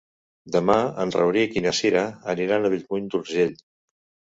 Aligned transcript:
Demà 0.53 0.77
en 1.03 1.13
Rauric 1.17 1.59
i 1.61 1.63
na 1.67 1.75
Cira 1.81 2.03
aniran 2.35 2.67
a 2.67 2.73
Bellmunt 2.77 3.13
d'Urgell. 3.15 3.57